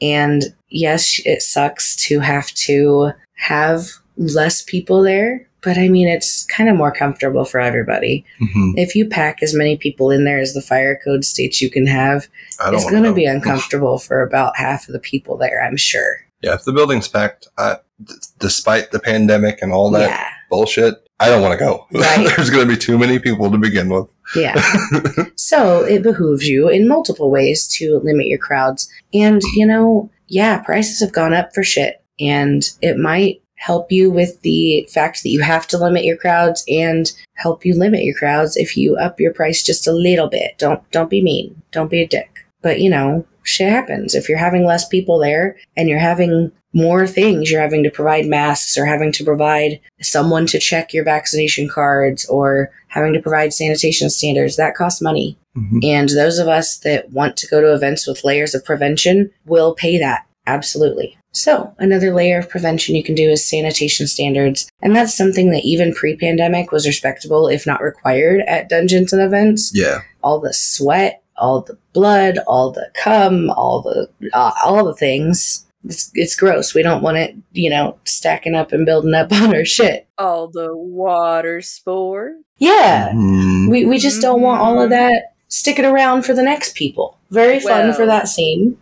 [0.00, 6.44] And yes, it sucks to have to have less people there, but I mean, it's
[6.46, 8.24] kind of more comfortable for everybody.
[8.40, 8.74] Mhm.
[8.76, 11.86] If you pack as many people in there as the fire code states you can
[11.86, 12.28] have,
[12.66, 16.18] it's going to be uncomfortable for about half of the people there, I'm sure.
[16.42, 20.26] Yeah, if the building's packed, I, d- despite the pandemic and all that Yeah.
[20.50, 21.86] bullshit, I don't want to go.
[21.92, 22.26] Right.
[22.36, 24.08] There's going to be too many people to begin with.
[24.36, 24.60] Yeah.
[25.36, 28.88] so it behooves you in multiple ways to limit your crowds.
[29.14, 32.01] And, you know, yeah, prices have gone up for shit.
[32.20, 36.64] And it might help you with the fact that you have to limit your crowds
[36.68, 40.58] and help you limit your crowds if you up your price just a little bit.
[40.58, 41.62] Don't don't be mean.
[41.70, 42.44] Don't be a dick.
[42.60, 44.14] But, you know, shit happens.
[44.14, 48.26] If you're having less people there and you're having more things, you're having to provide
[48.26, 53.52] masks or having to provide someone to check your vaccination cards or having to provide
[53.52, 55.36] sanitation standards, that costs money.
[55.56, 55.84] Mhm.
[55.84, 59.74] And those of us that want to go to events with layers of prevention will
[59.74, 60.22] pay that.
[60.46, 61.16] Absolutely.
[61.32, 64.70] So, another layer of prevention you can do is sanitation standards.
[64.82, 69.22] And that's something that even pre pandemic was respectable, if not required, at dungeons and
[69.22, 69.72] events.
[69.74, 70.00] Yeah.
[70.22, 75.66] All the sweat, all the blood, all the cum, all the uh, all the things.
[75.84, 76.74] It's, it's gross.
[76.74, 80.06] We don't want it, you know, stacking up and building up on our shit.
[80.18, 82.34] All the water sport.
[82.58, 83.08] Yeah.
[83.12, 83.68] Mhm.
[83.70, 87.18] We, we just don't want all of that sticking around for the next people.
[87.30, 87.94] Very fun Well.
[87.94, 88.78] for that scene.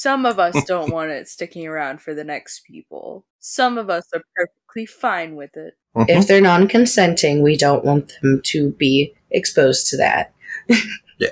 [0.00, 3.26] Some of us don't want it sticking around for the next people.
[3.38, 5.74] Some of us are perfectly fine with it.
[6.08, 10.32] If they're non consenting, we don't want them to be exposed to that.
[11.18, 11.28] Yeah.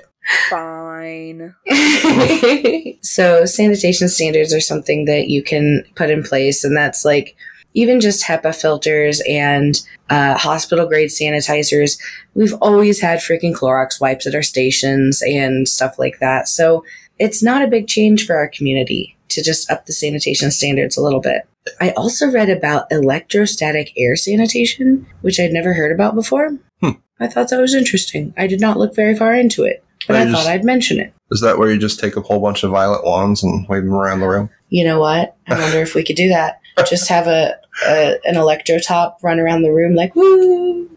[0.51, 1.55] Fine.
[3.01, 7.35] so, sanitation standards are something that you can put in place, and that's like
[7.73, 11.99] even just HEPA filters and uh, hospital grade sanitizers.
[12.35, 16.47] We've always had freaking Clorox wipes at our stations and stuff like that.
[16.47, 16.83] So,
[17.19, 21.01] it's not a big change for our community to just up the sanitation standards a
[21.03, 21.47] little bit.
[21.79, 26.57] I also read about electrostatic air sanitation, which I'd never heard about before.
[26.81, 26.91] Hmm.
[27.19, 28.33] I thought that was interesting.
[28.37, 30.99] I did not look very far into it, but I I, just- thought I'd mention
[30.99, 31.13] it.
[31.31, 33.93] Is that where you just take a whole bunch of violet wands and wave them
[33.93, 34.49] around the room?
[34.69, 35.35] You know what?
[35.47, 36.59] I wonder if we could do that.
[36.89, 37.55] Just have a,
[37.85, 40.89] a an electro top run around the room like woo.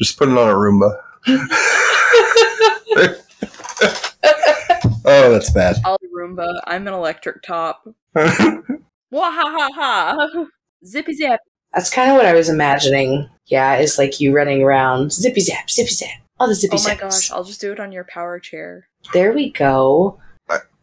[0.00, 1.00] Just put it on a Roomba.
[5.04, 5.76] oh, that's bad.
[5.84, 6.60] I'll do Roomba.
[6.66, 7.86] I'm an electric top.
[9.12, 10.46] Wahahaha!
[10.86, 11.40] Zippy zap.
[11.72, 13.28] That's kind of what I was imagining.
[13.46, 16.94] Yeah, is like you running around zippy zap, zippy zap, all the zippy Oh my
[16.94, 17.00] zaps.
[17.00, 18.88] gosh, I'll just do it on your power chair.
[19.12, 20.18] There we go.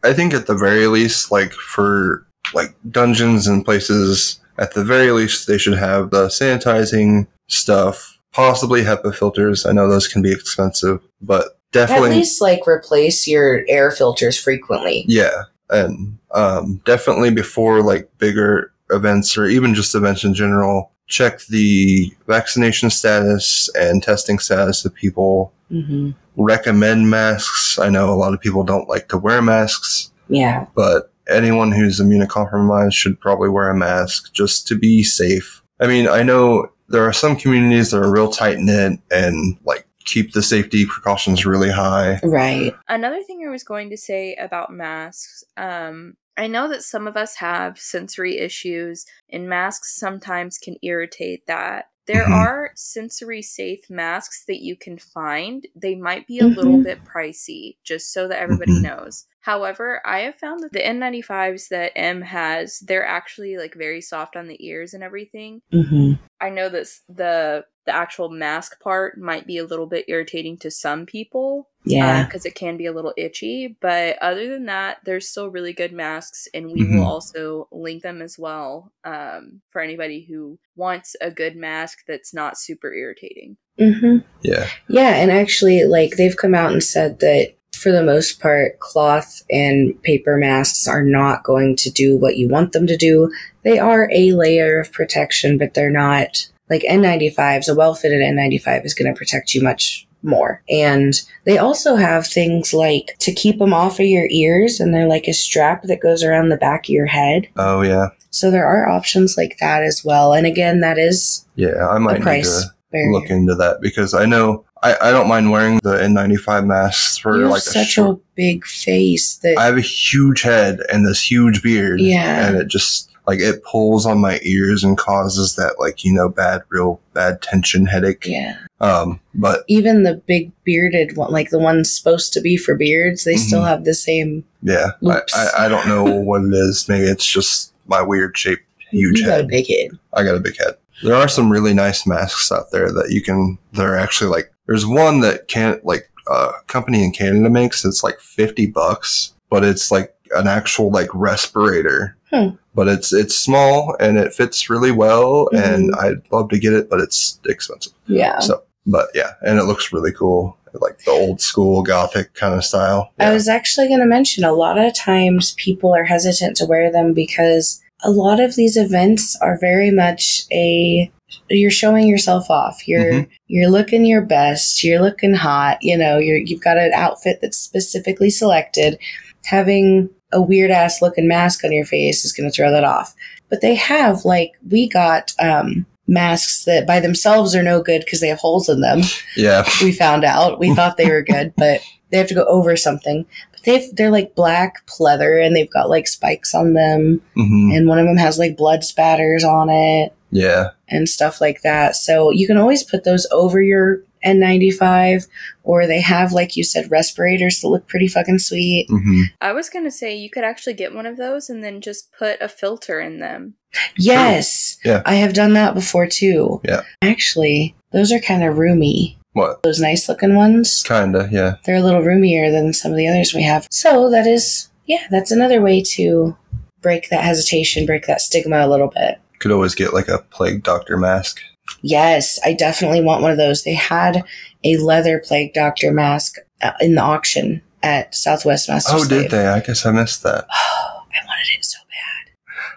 [0.04, 5.12] I think at the very least, like for like dungeons and places, at the very
[5.12, 9.64] least, they should have the sanitizing stuff, possibly HEPA filters.
[9.64, 14.38] I know those can be expensive, but definitely, At least like replace your air filters
[14.38, 15.04] frequently.
[15.08, 21.40] yeah, and um, definitely before like bigger events or even just events in general, check
[21.46, 25.52] the vaccination status and testing status of people.
[25.68, 27.78] hmm Recommend masks.
[27.78, 30.10] I know a lot of people don't like to wear masks.
[30.28, 30.64] Yeah.
[30.74, 35.62] but anyone who's immunocompromised should probably wear a mask just to be safe.
[35.78, 39.86] I mean, I know there are some communities that are real tight knit and like
[40.04, 42.20] keep the safety precautions really high.
[42.22, 42.74] Right.
[42.88, 47.16] Another thing I was going to say about masks, um, I know that some of
[47.16, 51.90] us have sensory issues, and masks sometimes can irritate that.
[52.06, 52.32] There Mhm.
[52.34, 55.66] are sensory safe masks that you can find.
[55.76, 56.84] They might be a little Mhm.
[56.84, 58.82] bit pricey, just so that everybody Mhm.
[58.82, 59.26] knows.
[59.42, 64.36] However, I have found that the N95s that M has, they're actually like very soft
[64.36, 65.60] on the ears and everything.
[65.70, 70.56] hmm I know that the the actual mask part might be a little bit irritating
[70.58, 72.24] to some people Yeah.
[72.24, 73.76] because it can be a little itchy.
[73.80, 76.96] But other than that, there's still really good masks, and we Mhm.
[76.98, 82.32] will also link them as well um, for anybody who wants a good mask that's
[82.32, 83.56] not super irritating.
[83.78, 84.68] hmm Yeah.
[84.88, 89.42] Yeah, and actually, like they've come out and said that for the most part, cloth
[89.50, 93.32] and paper masks are not going to do what you want them to do.
[93.64, 97.68] They are a layer of protection, but they're not like N95s.
[97.68, 100.62] A well fitted N95 is going to protect you much more.
[100.68, 105.08] And they also have things like to keep them off of your ears, and they're
[105.08, 107.48] like a strap that goes around the back of your head.
[107.56, 108.08] Oh yeah.
[108.30, 110.32] So there are options like that as well.
[110.32, 111.88] And again, that is Yeah.
[111.88, 113.12] I might need price to barrier.
[113.12, 117.38] look into that because I know I, I don't mind wearing the N95 masks for
[117.38, 118.18] you like a such short.
[118.18, 122.00] a big face that I have a huge head and this huge beard.
[122.00, 122.46] Yeah.
[122.48, 126.28] And it just like it pulls on my ears and causes that like, you know,
[126.28, 128.26] bad, real bad tension headache.
[128.26, 128.56] yeah.
[128.80, 133.22] Um, but Even the big bearded one, like the ones supposed to be for beards,
[133.22, 133.68] they still Mhm.
[133.68, 134.42] have the same.
[134.62, 136.88] yeah, I, I, I don't know what it is.
[136.88, 139.90] Maybe it's just my weird shaped huge you got a big head.
[140.12, 140.74] I got a big head.
[141.02, 144.86] There are some really nice masks out there that you can, they're actually like, there's
[144.86, 149.90] one that can't like, a company in Canada makes, it's like 50 bucks, but it's
[149.90, 152.16] like an actual like respirator.
[152.30, 152.50] Hmm.
[152.74, 155.98] But it's, it's small and it fits really well and Mhm.
[155.98, 157.92] I'd love to get it, but it's expensive.
[158.06, 158.38] Yeah.
[158.38, 160.56] So, but yeah, and it looks really cool.
[160.74, 163.10] Like the old school gothic kind of style.
[163.18, 166.90] I was actually going to mention a lot of times people are hesitant to wear
[166.90, 171.10] them because a lot of these events are very much a
[171.48, 172.86] you're showing yourself off.
[172.86, 173.28] You're Mhm.
[173.48, 174.84] you're looking your best.
[174.84, 175.78] You're looking hot.
[175.80, 178.98] You know, you're you've got an outfit that's specifically selected.
[179.46, 183.12] having a weird ass looking mask on your face is going to throw that off.
[183.50, 188.20] But they have, like, we got um, masks that by themselves are no good because
[188.20, 189.00] they have holes in them.
[189.36, 189.68] Yeah.
[189.82, 190.60] We found out.
[190.60, 191.80] We thought they were good, but
[192.10, 193.26] they have to go over something.
[193.64, 197.20] But they've, they're like black pleather and they've got like spikes on them.
[197.34, 200.70] hmm And one of them has like blood spatters on it Yeah.
[200.88, 201.96] and stuff like that.
[201.96, 205.26] So you can always put those over your N95
[205.64, 208.86] or they have, like you said, respirators that look pretty fucking sweet.
[208.88, 212.12] hmm I was gonna say you could actually get one of those and then just
[212.12, 213.54] put a filter in them.
[213.96, 214.78] Yes.
[214.84, 215.02] Yeah.
[215.06, 216.60] I have done that before too.
[216.64, 216.82] Yeah.
[217.00, 219.18] Actually, those are kind of roomy.
[219.32, 219.62] What?
[219.62, 220.82] Those nice looking ones.
[220.82, 221.28] Kinda.
[221.32, 221.56] Yeah.
[221.64, 223.66] They're a little roomier than some of the others we have.
[223.70, 226.36] So that is, yeah, that's another way to
[226.82, 229.18] break that hesitation, break that stigma a little bit.
[229.38, 231.40] Could always get like a plague doctor mask.
[231.80, 233.64] Yes, I definitely want one of those.
[233.64, 234.24] They had
[234.64, 239.46] a leather plague doctor mask uh, in the auction at Southwest Master Oh, did they?
[239.46, 240.46] I guess I missed that.
[240.52, 241.78] Oh, I wanted it so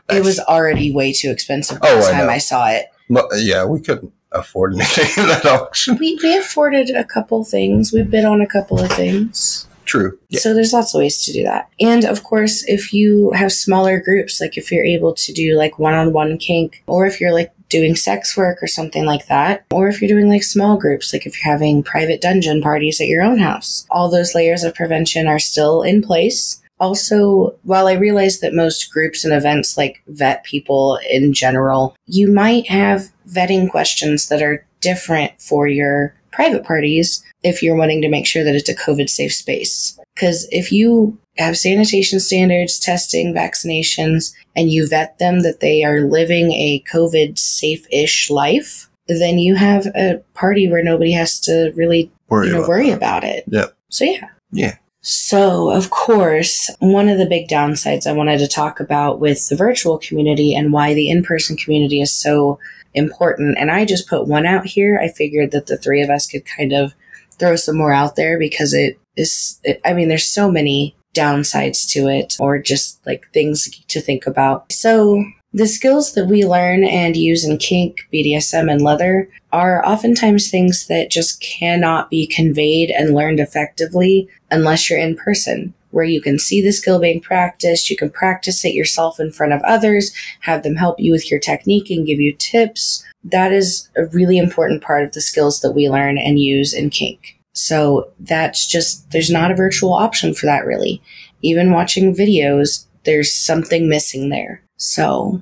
[0.08, 0.18] bad.
[0.18, 2.32] It was already way too expensive by Oh, the I time know.
[2.32, 2.86] I saw it.
[3.10, 5.98] Well, yeah, we couldn't afford anything in that auction.
[5.98, 7.92] We we afforded a couple things.
[7.92, 9.68] We bid on a couple of things.
[9.86, 10.18] True.
[10.30, 10.40] Yeah.
[10.40, 11.70] So there's lots of ways to do that.
[11.80, 15.80] And of course, if you have smaller groups, like if you're able to do like
[15.80, 20.02] one-on-one kink, or if you're like doing sex work or something like that, or if
[20.02, 23.38] you're doing like small groups, like if you're having private dungeon parties at your own
[23.38, 26.62] house, all those layers of prevention are still in place.
[26.80, 32.32] Also, while I realize that most groups and events like vet people in general, you
[32.32, 38.10] might have vetting questions that are different for your private parties if you're wanting to
[38.10, 39.98] make sure that it's a COVID safe space.
[40.14, 46.02] Because if you have sanitation standards, testing, vaccinations, and you vet them that they are
[46.02, 51.72] living a COVID safe ish life, then you have a party where nobody has to
[51.76, 53.44] really Worry you know, about worry about it.
[53.48, 53.76] Yep.
[53.90, 54.30] So yeah.
[54.52, 54.76] Yeah.
[55.08, 59.56] So of course, one of the big downsides I wanted to talk about with the
[59.56, 62.58] virtual community and why the in-person community is so
[62.96, 64.98] important, and I just put one out here.
[65.00, 66.96] I figured that the three of us could kind of
[67.38, 69.60] throw some more out there because it is.
[69.64, 74.26] It, I mean, there's so many downsides to it, or just like things to think
[74.26, 74.72] about.
[74.72, 75.24] So
[75.56, 80.88] the skills that we learn and use in kink, BDSM, and leather are oftentimes things
[80.88, 86.38] that just cannot be conveyed and learned effectively unless you're in person, where you can
[86.38, 90.64] see the skill being practiced, you can practice it yourself in front of others, have
[90.64, 93.06] them help you with your technique and give you tips.
[93.24, 96.90] That is a really important part of the skills that we learn and use in
[96.90, 97.40] kink.
[97.54, 101.02] So that's just, there's not a virtual option for that really.
[101.42, 104.65] Even watching videos, there's something missing there.
[104.78, 105.42] So,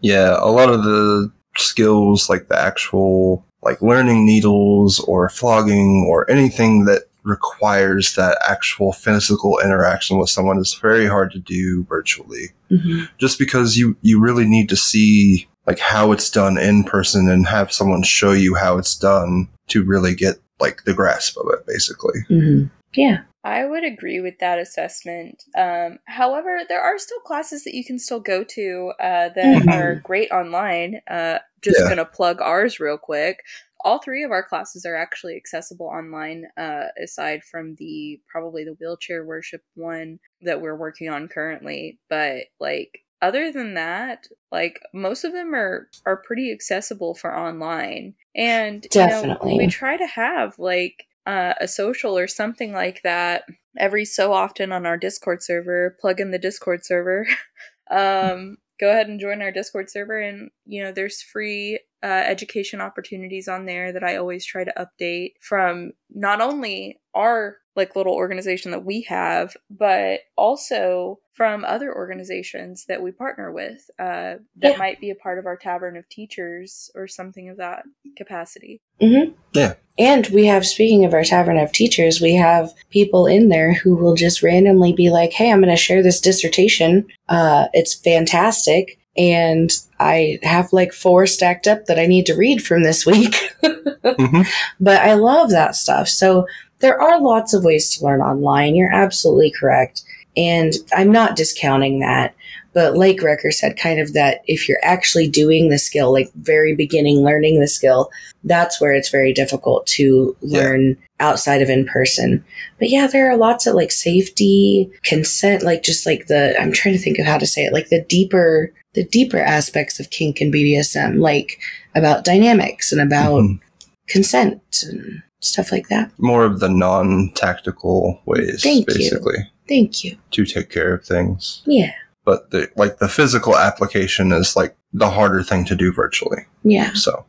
[0.00, 6.28] Yeah, a lot of the skills, like the actual, like learning needles or flogging or
[6.30, 12.50] anything that requires that actual physical interaction with someone is very hard to do virtually.
[12.70, 13.08] mhm.
[13.18, 17.46] Just because you, you really need to see like how it's done in person and
[17.46, 21.64] have someone show you how it's done to really get like the grasp of it,
[21.66, 22.20] basically.
[22.28, 22.70] Mhm.
[22.94, 23.18] yeah.
[23.44, 25.44] I would agree with that assessment.
[25.56, 29.68] Um, however, there are still classes that you can still go to uh, that Mhm.
[29.68, 31.00] are great online.
[31.08, 31.88] Uh, just Yeah.
[31.88, 33.40] gonna plug ours real quick.
[33.84, 38.74] All three of our classes are actually accessible online, uh, aside from the probably the
[38.74, 41.98] wheelchair worship one that we're working on currently.
[42.08, 48.14] But like other than that, like most of them are are pretty accessible for online.
[48.36, 49.58] And you know, Definitely.
[49.58, 53.44] we try to have like uh, a social or something like that
[53.78, 55.96] every so often on our Discord server.
[56.00, 57.26] Plug in the Discord server.
[57.90, 62.80] um, go ahead and join our Discord server, and you know there's free uh, education
[62.80, 68.14] opportunities on there that I always try to update from not only our like little
[68.14, 74.72] organization that we have, but also from other organizations that we partner with uh, that
[74.72, 74.76] Yeah.
[74.76, 77.84] might be a part of our Tavern of Teachers or something of that
[78.16, 78.82] capacity.
[79.00, 79.32] Mm-hmm.
[79.54, 79.74] Yeah.
[79.98, 83.96] And we have, speaking of our Tavern of Teachers, we have people in there who
[83.96, 87.06] will just randomly be like, hey, I'm going to share this dissertation.
[87.28, 88.98] Uh, it's fantastic.
[89.16, 93.34] And I have like four stacked up that I need to read from this week.
[94.02, 94.46] Mhm.
[94.80, 96.08] But I love that stuff.
[96.08, 96.46] So
[96.82, 98.74] there are lots of ways to learn online.
[98.74, 100.02] You're absolutely correct.
[100.36, 102.34] And I'm not discounting that.
[102.74, 106.74] But like Rekkr said, kind of that if you're actually doing the skill, like very
[106.74, 108.10] beginning learning the skill,
[108.44, 110.60] that's where it's very difficult to Yeah.
[110.60, 112.42] learn outside of in person.
[112.78, 116.94] But yeah, there are lots of like safety, consent, like just like the, I'm trying
[116.94, 120.40] to think of how to say it, like the deeper, the deeper aspects of kink
[120.40, 121.60] and BDSM, like
[121.94, 123.60] about dynamics and about Mhm.
[124.08, 126.10] consent and stuff like that.
[126.18, 128.94] More of the non tactical ways, Thank you.
[128.94, 129.50] basically.
[129.68, 130.16] Thank you.
[130.32, 131.62] to take care of things.
[131.66, 131.92] Yeah.
[132.24, 136.46] But the like the physical application is like the harder thing to do virtually.
[136.62, 136.92] Yeah.
[136.94, 137.24] So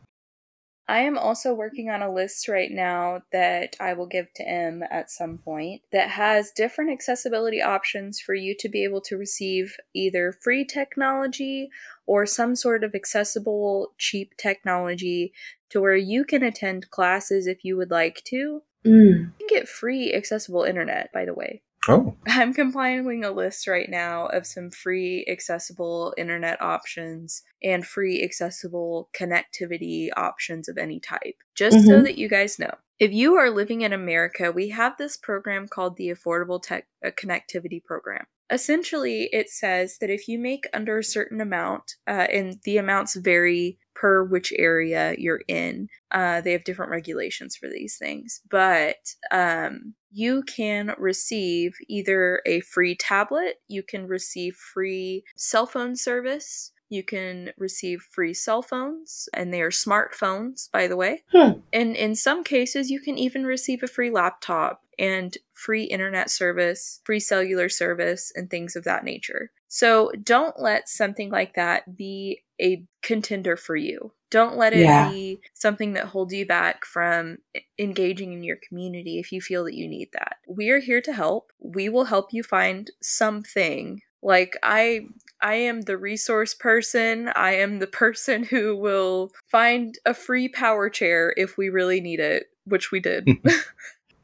[0.86, 4.82] I am also working on a list right now that I will give to M
[4.90, 9.76] at some point that has different accessibility options for you to be able to receive
[9.94, 11.70] either free technology
[12.06, 15.32] or some sort of accessible, cheap technology
[15.70, 18.62] to where you can attend classes if you would like to.
[18.84, 19.32] Mm.
[19.38, 21.62] You can get free accessible internet, by the way.
[21.88, 28.22] Oh I'm compiling a list right now of some free accessible internet options and free
[28.22, 32.04] accessible connectivity options of any type, just so Mhm.
[32.04, 32.74] that you guys know.
[32.98, 37.10] If you are living in America, we have this program called the Affordable Tech uh,
[37.10, 38.26] Connectivity Program.
[38.50, 43.14] Essentially, it says that if you make under a certain amount, uh, and the amounts
[43.16, 48.96] vary per which area you're in, uh, they have different regulations for these things, but
[49.30, 56.70] um, you can receive either a free tablet, you can receive free cell phone service,
[56.88, 61.24] you can receive free cell phones, and they are smartphones, by the way.
[61.32, 61.58] Hmm.
[61.72, 67.00] And in some cases, you can even receive a free laptop and free internet service,
[67.02, 69.50] free cellular service, and things of that nature.
[69.66, 74.12] So don't let something like that be a contender for you.
[74.30, 75.08] Don't let it Yeah.
[75.10, 77.38] be something that holds you back from
[77.78, 80.36] engaging in your community if you feel that you need that.
[80.48, 81.52] We are here to help.
[81.60, 84.00] We will help you find something.
[84.22, 85.06] Like I
[85.40, 87.28] I am the resource person.
[87.36, 92.20] I am the person who will find a free power chair if we really need
[92.20, 93.28] it, which we did.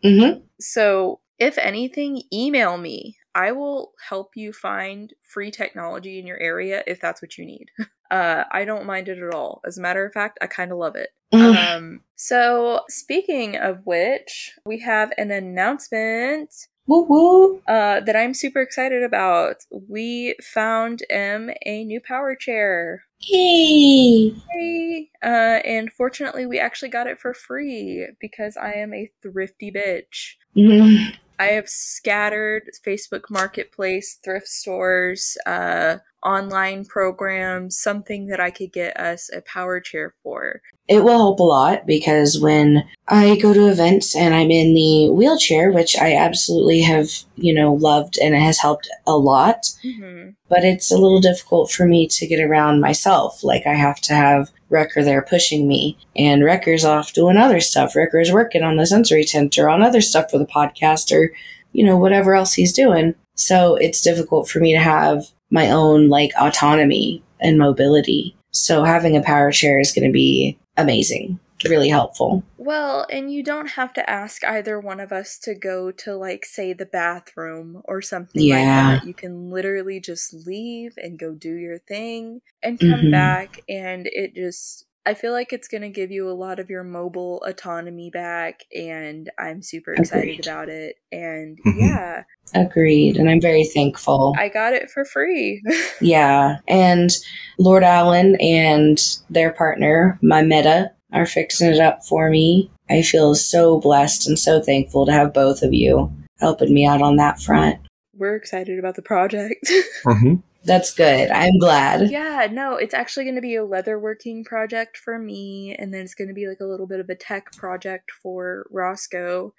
[0.05, 0.41] Mm-hmm.
[0.59, 3.17] So, if anything, email me.
[3.35, 7.71] I will help you find free technology in your area if that's what you need.
[8.11, 9.61] Uh, I don't mind it at all.
[9.65, 11.11] As a matter of fact, I kind of love it.
[11.33, 11.77] Mm-hmm.
[11.77, 16.53] Um, so, speaking of which, we have an announcement
[16.89, 17.63] woo woo.
[17.69, 19.59] uh, that I'm super excited about.
[19.89, 23.05] We found M a new power chair.
[23.21, 24.35] Yay.
[24.57, 25.11] Yay!
[25.23, 30.35] Uh, and fortunately, we actually got it for free because I am a thrifty bitch.
[30.57, 31.15] Mhm.
[31.41, 38.99] I have scattered Facebook Marketplace, thrift stores, uh, online programs, something that I could get
[38.99, 40.61] us a power chair for.
[40.89, 45.11] It will help a lot because when I go to events and I'm in the
[45.11, 50.31] wheelchair, which I absolutely have, you know, loved and it has helped a lot, Mm-hmm.
[50.49, 53.43] but it's a little difficult for me to get around myself.
[53.45, 57.95] Like I have to have Rekkr there pushing me, and Rekkr's off doing other stuff.
[57.95, 61.33] Rekkr's working on the sensory tent or on other stuff for the podcast or,
[61.73, 63.15] you know, whatever else he's doing.
[63.35, 68.37] So it's difficult for me to have my own like autonomy and mobility.
[68.53, 71.39] So having a power chair is going to be amazing,
[71.69, 72.43] really helpful.
[72.59, 76.45] Well, and you don't have to ask either one of us to go to, like,
[76.45, 78.57] say, the bathroom or something Yeah.
[78.89, 79.07] like that.
[79.07, 83.11] You can literally just leave and go do your thing and come Mhm.
[83.13, 84.87] back, and it just.
[85.07, 88.61] I feel like it's going to give you a lot of your mobile autonomy back,
[88.77, 90.47] and I'm super excited Agreed.
[90.47, 90.97] about it.
[91.11, 91.75] And Mhm.
[91.79, 92.23] yeah,
[92.55, 93.17] Agreed.
[93.17, 94.35] And I'm very thankful.
[94.37, 95.63] I got it for free.
[96.01, 96.59] Yeah.
[96.67, 97.11] And
[97.59, 98.99] Lord Allen and
[99.31, 102.71] their partner, my Meta, are fixing it up for me.
[102.89, 107.03] I feel so blessed and so thankful to have both of you helping me out
[107.03, 107.79] on that front.
[108.17, 109.71] We're excited about the project.
[110.05, 110.35] hmm
[110.65, 111.31] That's good.
[111.31, 112.11] I'm glad.
[112.11, 116.15] yeah, no, it's actually going to be a leatherworking project for me, and then it's
[116.15, 119.55] going to be like a little bit of a tech project for Roscoe.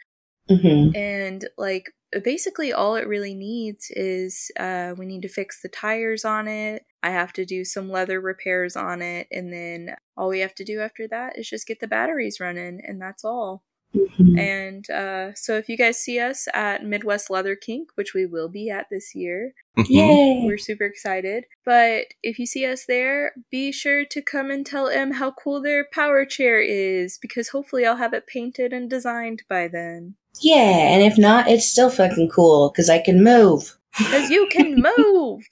[0.47, 1.91] hmm And like
[2.23, 6.85] basically, all it really needs is uh, we need to fix the tires on it.
[7.03, 10.63] I have to do some leather repairs on it, and then all we have to
[10.63, 13.63] do after that is just get the batteries running, and that's all.
[13.93, 18.25] Hmm And uh, so, if you guys see us at Midwest Leather Kink, which we
[18.25, 20.43] will be at this year, Yay.
[20.45, 21.45] we're super excited.
[21.65, 25.61] But if you see us there, be sure to come and tell M how cool
[25.61, 30.15] their power chair is, because hopefully I'll have it painted and designed by then.
[30.41, 30.93] Yeah.
[30.93, 33.77] And if not, it's still fucking cool because I can move.
[33.97, 35.43] Because you can move!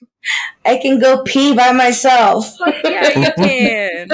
[0.64, 2.56] I can go pee by myself.
[2.84, 4.08] Yeah, you can!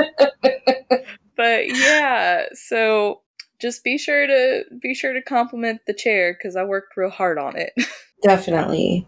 [1.37, 3.21] but yeah, so
[3.61, 7.39] just be sure to be sure to compliment the chair because I worked real hard
[7.39, 7.73] on it.
[8.23, 9.07] Definitely.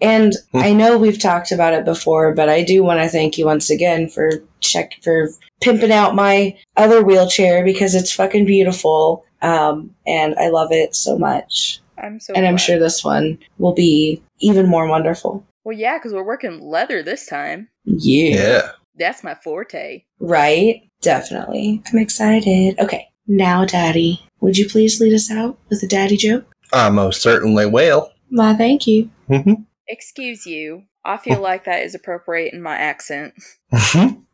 [0.00, 0.58] And Hmm.
[0.58, 3.70] I know we've talked about it before, but I do want to thank you once
[3.70, 4.30] again for
[4.60, 5.28] check for
[5.60, 9.24] pimping out my other wheelchair because it's fucking beautiful.
[9.42, 11.80] Um, and I love it so much.
[11.98, 15.44] I'm so and I'm sure this one will be even more wonderful.
[15.64, 17.68] Well, yeah, because we're working leather this time.
[17.84, 18.34] Yeah.
[18.34, 18.70] Yeah.
[18.96, 20.04] That's my forte.
[20.18, 20.82] Right?
[21.02, 21.82] Definitely.
[21.86, 22.78] I'm excited.
[22.78, 23.07] Okay.
[23.28, 26.46] Now, Daddy, would you please lead us out with a daddy joke?
[26.72, 28.10] I most certainly will.
[28.30, 29.10] Why, thank you.
[29.28, 29.66] Mhm.
[29.86, 30.84] Excuse you.
[31.04, 33.34] I feel like that is appropriate in my accent.
[33.72, 34.24] Mhm.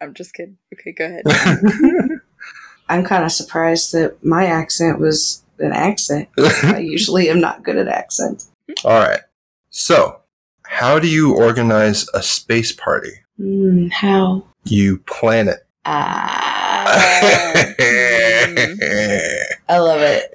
[0.00, 0.56] I'm just kidding.
[0.72, 1.22] Okay, go ahead.
[2.88, 6.28] I'm kind of surprised that my accent was an accent.
[6.38, 8.50] I usually am not good at accents.
[8.84, 9.20] All right.
[9.70, 10.20] So,
[10.62, 13.10] how do you organize a space party?
[13.40, 14.44] Mm, how?
[14.64, 15.66] You plan it.
[15.90, 16.84] Ah.
[19.70, 20.28] I love it.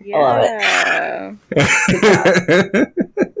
[0.00, 1.34] yeah.